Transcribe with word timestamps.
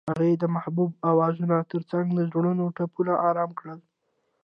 هغې 0.09 0.31
د 0.41 0.45
محبوب 0.55 0.89
اوازونو 1.09 1.55
ترڅنګ 1.71 2.05
د 2.13 2.19
زړونو 2.31 2.63
ټپونه 2.77 3.13
آرام 3.29 3.49
کړل. 3.59 3.79